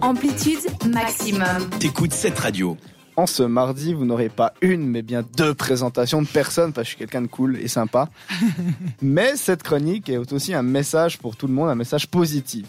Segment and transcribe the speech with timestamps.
[0.00, 0.60] Amplitude
[0.92, 1.68] maximum.
[1.80, 2.76] T'écoutes cette radio.
[3.16, 6.90] En ce mardi, vous n'aurez pas une, mais bien deux présentations de personnes, parce que
[6.92, 8.08] je suis quelqu'un de cool et sympa.
[9.02, 12.66] mais cette chronique est aussi un message pour tout le monde, un message positif.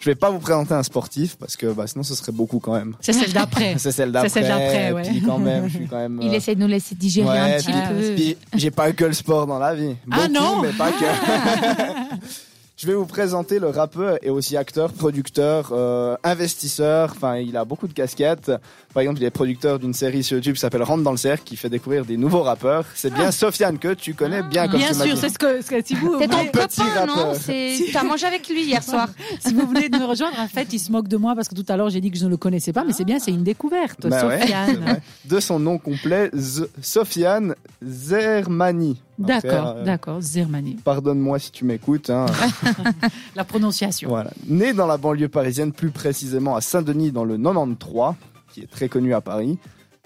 [0.00, 2.72] Je vais pas vous présenter un sportif parce que bah, sinon ce serait beaucoup quand
[2.74, 2.96] même.
[3.00, 3.74] C'est celle d'après.
[3.78, 4.28] C'est celle d'après.
[4.28, 5.02] C'est celle d'après, ouais.
[5.02, 6.18] Puis quand même, je suis quand même.
[6.22, 7.70] Il euh, essaie de nous laisser digérer ouais, un petit
[8.16, 8.58] puis- peu.
[8.58, 9.94] j'ai pas que le sport dans la vie.
[10.10, 11.04] Ah non mais pas que.
[12.82, 17.12] Je vais vous présenter le rappeur et aussi acteur, producteur, euh, investisseur.
[17.14, 18.50] Enfin, il a beaucoup de casquettes.
[18.92, 21.44] Par exemple, il est producteur d'une série sur YouTube qui s'appelle Rentre dans le cercle,
[21.44, 22.84] qui fait découvrir des nouveaux rappeurs.
[22.96, 25.84] C'est bien Sofiane que tu connais bien comme Bien sûr, c'est ce que, ce que-
[25.86, 27.36] si vous C'est ton copain, non rappeur.
[27.36, 29.08] C'est- T'as mangé avec lui hier soir.
[29.40, 31.64] si vous voulez me rejoindre, en fait, il se moque de moi parce que tout
[31.68, 33.44] à l'heure j'ai dit que je ne le connaissais pas, mais c'est bien, c'est une
[33.44, 34.08] découverte.
[34.08, 35.00] Bah Sofiane.
[35.24, 39.00] De son nom complet, Z- Sofiane Zermani.
[39.18, 40.76] D'accord, euh, d'accord, Zermani.
[40.84, 42.10] Pardonne-moi si tu m'écoutes.
[42.10, 42.26] hein.
[43.36, 44.08] La prononciation.
[44.08, 44.30] Voilà.
[44.46, 48.14] Né dans la banlieue parisienne, plus précisément à Saint-Denis dans le 93,
[48.52, 49.58] qui est très connu à Paris,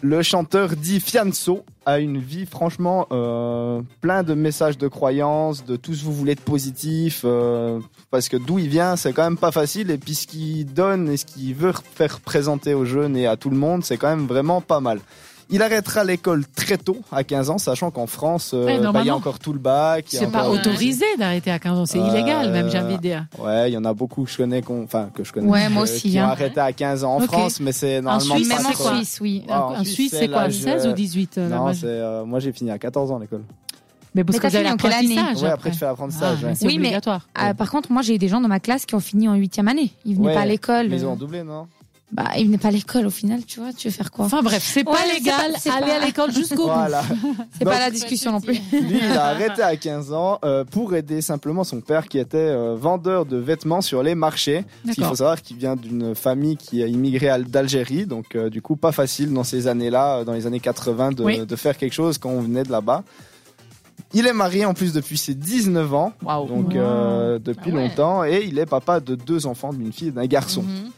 [0.02, 5.76] le chanteur dit Fianso a une vie franchement euh, plein de messages de croyances, de
[5.76, 9.22] tout ce que vous voulez de positif, euh, parce que d'où il vient, c'est quand
[9.24, 12.84] même pas facile, et puis ce qu'il donne et ce qu'il veut faire présenter aux
[12.84, 15.00] jeunes et à tout le monde, c'est quand même vraiment pas mal.
[15.48, 19.06] Il arrêtera l'école très tôt, à 15 ans, sachant qu'en France, euh, Ouais, bah, il
[19.06, 20.06] y a encore tout le bac.
[20.08, 23.02] C'est pas encore- autorisé d'arrêter à 15 ans, c'est Euh, illégal même, j'ai envie de
[23.02, 23.26] dire.
[23.38, 25.82] Ouais, il y en a beaucoup que je connais, enfin que je connais, Ouais, moi
[25.82, 26.28] euh, aussi, qui ont hein.
[26.30, 27.20] arrêté à 15 ans en.
[27.20, 29.44] France, mais c'est normalement Suisse, pas Même en Suisse, oui.
[29.48, 32.52] En en Suisse, c'est quoi l'âge, 16 euh, ou 18 euh, Non, euh, moi j'ai
[32.52, 33.42] fini à 14 ans l'école.
[34.16, 35.42] Mais parce Mais que t'as vous avez en l'apprentissage.
[35.42, 36.38] Ouais, après tu fais l'apprentissage.
[36.42, 36.54] Ah, ouais.
[36.62, 37.28] Oui, mais- obligatoire.
[37.34, 39.34] Ah, par contre, moi, j'ai eu des gens dans ma classe qui ont fini en
[39.34, 39.92] huitième année.
[40.06, 40.88] Ils venaient Ouais, pas à l'école.
[40.88, 41.66] Mais ils ont doublé, non?
[42.12, 43.72] Bah, ils venaient pas à l'école au final, tu vois.
[43.72, 46.06] Tu veux faire quoi Enfin bref, c'est pas Ouais, c'est légal, c'est aller pas- à
[46.06, 46.72] l'école jusqu'au bout.
[46.72, 47.02] Voilà.
[47.58, 48.54] C'est Donc- pas la discussion non plus.
[48.72, 52.36] Lui, il a arrêté à 15 ans euh, pour aider simplement son père qui était
[52.38, 54.64] euh, vendeur de vêtements sur les marchés.
[54.84, 58.76] Il faut savoir qu'il vient d'une famille qui a immigré d'Algérie, donc euh, du coup
[58.76, 61.44] pas facile dans ces années-là, dans les années 80, de, Oui.
[61.44, 63.02] de faire quelque chose quand on venait de là-bas.
[64.14, 66.46] Il est marié en plus depuis ses 19 ans, Waouh.
[66.46, 67.88] donc euh, depuis Ah ouais.
[67.88, 70.62] longtemps, et il est papa de deux enfants, d'une fille et d'un garçon.
[70.62, 70.90] Mhm.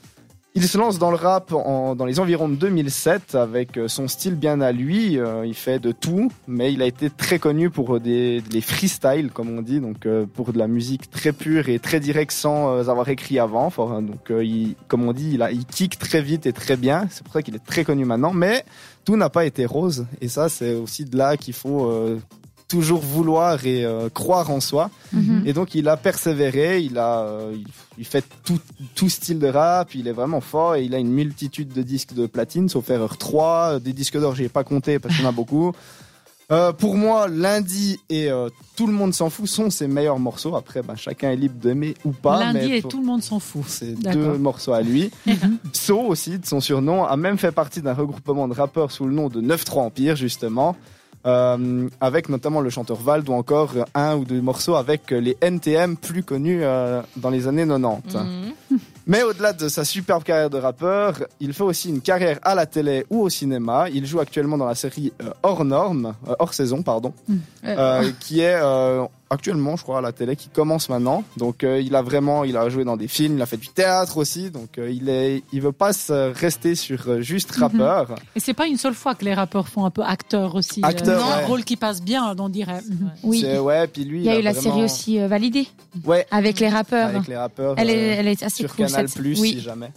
[0.60, 4.08] Il se lance dans le rap en- dans les environs de 2007 avec euh, son
[4.08, 5.16] style bien à lui.
[5.16, 9.30] Euh, il fait de tout, mais il a été très connu pour des, les freestyles,
[9.30, 12.88] comme on dit, donc euh, pour de la musique très pure et très directe sans
[12.88, 13.70] avoir écrit avant.
[14.00, 14.32] Donc,
[14.88, 17.06] comme on dit, il, a, il kick très vite et très bien.
[17.08, 18.32] C'est pour ça qu'il est très connu maintenant.
[18.32, 18.64] Mais
[19.04, 21.88] tout n'a pas été rose, et ça, c'est aussi de là qu'il faut
[22.68, 24.90] toujours vouloir et euh, croire en soi.
[25.12, 25.42] Mhm.
[25.46, 27.56] Et donc il a persévéré, il a, euh,
[27.96, 28.60] il, fait tout,
[28.94, 32.12] tout style de rap, il est vraiment fort et il a une multitude de disques
[32.14, 35.26] de platine, sauf erreur 3, euh, des disques d'or j'ai pas compté parce qu'il y
[35.26, 35.72] en a beaucoup.
[36.50, 40.56] Euh, pour moi, lundi et euh, tout le monde s'en fout sont ses meilleurs morceaux.
[40.56, 42.38] Après, ben, chacun est libre d'aimer ou pas.
[42.40, 43.64] Lundi mais et tout le monde s'en fout.
[43.66, 45.10] c'est deux morceaux à lui.
[45.74, 49.12] So aussi, de son surnom, a même fait partie d'un regroupement de rappeurs sous le
[49.12, 50.74] nom de 9-3 Empire, justement.
[51.26, 55.96] Euh, avec notamment le chanteur Vald ou encore un ou deux morceaux avec les NTM
[55.96, 58.14] plus connus euh, dans les années 90.
[58.14, 58.78] Mhm.
[59.06, 62.66] Mais au-delà de sa superbe carrière de rappeur, il fait aussi une carrière à la
[62.66, 63.86] télé ou au cinéma.
[63.92, 67.12] Il joue actuellement dans la série euh, Hors Norme, hors saison, pardon,
[67.64, 68.60] euh, qui est
[69.30, 71.24] actuellement, je crois, à la télé, qui commence maintenant.
[71.36, 73.68] Donc, euh, il a vraiment, il a joué dans des films, il a fait du
[73.68, 74.50] théâtre aussi.
[74.50, 78.14] Donc, euh, il est, il veut pas se rester sur euh, juste rappeur.
[78.36, 80.80] Et c'est pas une seule fois que les rappeurs font un peu acteur aussi.
[80.82, 81.44] Acteur, ouais.
[81.44, 82.80] rôle qui passe bien, on dirait.
[82.88, 83.10] Mhm.
[83.22, 83.40] Oui.
[83.42, 85.66] C'est- ouais, puis lui, Il y a eu la vraiment- série aussi euh, validée
[86.04, 87.08] Ouais, avec les rappeurs.
[87.08, 87.74] avec les rappeurs.
[87.76, 88.86] Elle, est, elle est assez sur cool.
[88.86, 89.90] Canal cette- Plus si jamais.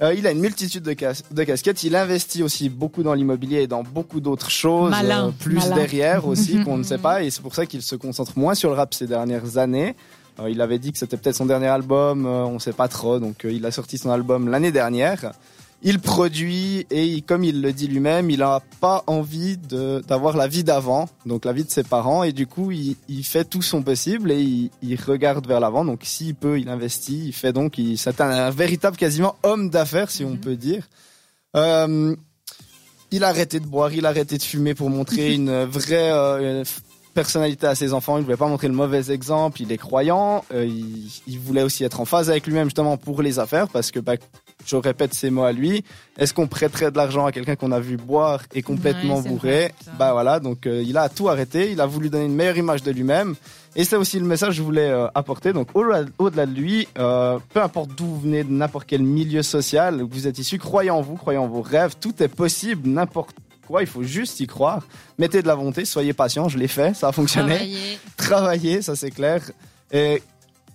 [0.00, 1.82] Euh, il a une multitude de, cas- de casquettes.
[1.82, 5.74] Il investit aussi beaucoup dans l'immobilier et dans beaucoup d'autres choses, Malin, euh, plus malin.
[5.74, 6.64] derrière aussi Mhm.
[6.64, 7.22] qu'on ne sait pas.
[7.24, 9.96] Et c'est pour ça qu'il se concentre moins sur le rap ces dernières années.
[10.38, 12.86] Euh, il avait dit que c'était peut-être son dernier album, euh, on ne sait pas
[12.86, 13.18] trop.
[13.18, 15.32] Donc il a sorti son album l'année dernière.
[15.82, 20.36] Il produit et il- comme il le dit lui-même, il n'a pas envie de- d'avoir
[20.36, 23.44] la vie d'avant, donc la vie de ses parents, et du coup il, il fait
[23.44, 25.84] tout son possible et il, il regarde vers l'avant.
[25.84, 27.26] Donc s'il peut, il investit.
[27.28, 30.88] Il fait donc, il- c'est un, un véritable quasiment homme d'affaires si on peut dire.
[31.56, 32.16] Euh,
[33.10, 36.64] il a arrêté de boire, il a arrêté de fumer pour montrer une vraie euh,
[37.14, 38.16] personnalité à ses enfants.
[38.16, 39.62] Il ne voulait pas montrer le mauvais exemple.
[39.62, 40.44] Il est croyant.
[40.52, 43.90] Euh, il, il voulait aussi être en phase avec lui-même justement pour les affaires parce
[43.92, 44.14] que bah,
[44.68, 45.84] je répète ces mots à lui.
[46.18, 49.58] Est-ce qu'on prêterait de l'argent à quelqu'un qu'on a vu boire et complètement Ouais, bourré
[49.58, 49.74] vrai.
[49.98, 51.72] Bah voilà, donc euh, il a tout arrêté.
[51.72, 53.34] Il a voulu donner une meilleure image de lui-même.
[53.76, 55.52] Et c'est aussi le message que je voulais euh, apporter.
[55.52, 60.02] Donc au-delà de lui, euh, peu importe d'où vous venez, de n'importe quel milieu social
[60.02, 61.94] vous êtes issu, croyez en vous, croyez en vos rêves.
[62.00, 63.36] Tout est possible, n'importe
[63.66, 63.82] quoi.
[63.82, 64.82] Il faut juste y croire.
[65.18, 66.48] Mettez de la volonté, soyez patient.
[66.48, 67.98] Je l'ai fait, ça a fonctionné Travailler.
[68.16, 69.42] travailler, ça c'est clair.
[69.92, 70.22] Et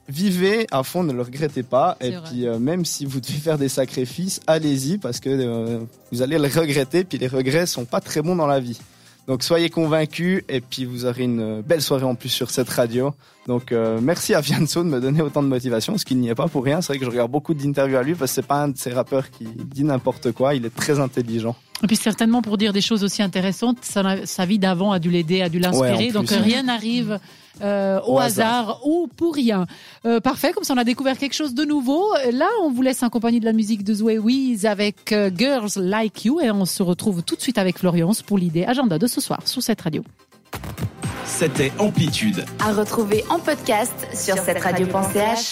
[0.09, 1.97] vivez à fond, ne le regrettez pas.
[2.01, 2.21] Et vrai.
[2.29, 5.79] puis, euh, même si vous devez faire des sacrifices, allez-y parce que euh,
[6.11, 7.03] vous allez le regretter.
[7.03, 8.79] Puis les regrets sont pas très bons dans la vie.
[9.27, 13.13] Donc soyez convaincus et puis vous aurez une belle soirée en plus sur cette radio.
[13.47, 16.35] Donc euh, merci à Fianso de me donner autant de motivation, ce qu'il n'y est
[16.35, 16.81] pas pour rien.
[16.81, 18.77] C'est vrai que je regarde beaucoup d'interviews à lui parce que c'est pas un de
[18.77, 20.55] ces rappeurs qui dit n'importe quoi.
[20.55, 21.55] Il est très intelligent.
[21.83, 25.09] Et puis certainement pour dire des choses aussi intéressantes, sa, sa vie d'avant a dû
[25.09, 26.07] l'aider, a dû l'inspirer.
[26.07, 27.19] Ouais, donc rien n'arrive
[27.61, 28.47] euh, au, Au hasard.
[28.69, 28.87] hasard.
[28.87, 29.67] ou pour rien.
[30.05, 32.05] Euh, parfait, comme ça on a découvert quelque chose de nouveau.
[32.31, 35.71] Là, on vous laisse en compagnie de la musique de Zoé Weeze avec euh, Girls
[35.75, 39.07] Like You et on se retrouve tout de suite avec Florence pour l'idée agenda de
[39.07, 40.03] ce soir sur cette radio.
[41.25, 42.45] C'était Amplitude.
[42.59, 45.51] À retrouver en podcast sur cette radio.ch.